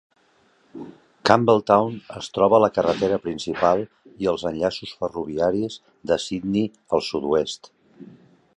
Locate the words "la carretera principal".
2.63-3.83